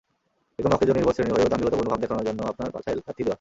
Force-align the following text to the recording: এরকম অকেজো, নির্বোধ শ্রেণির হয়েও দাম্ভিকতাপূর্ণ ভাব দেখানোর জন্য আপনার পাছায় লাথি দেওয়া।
এরকম 0.57 0.71
অকেজো, 0.77 0.93
নির্বোধ 0.97 1.15
শ্রেণির 1.15 1.35
হয়েও 1.35 1.51
দাম্ভিকতাপূর্ণ 1.51 1.89
ভাব 1.91 1.99
দেখানোর 2.03 2.27
জন্য 2.29 2.41
আপনার 2.51 2.73
পাছায় 2.75 2.95
লাথি 2.97 3.21
দেওয়া। 3.23 3.29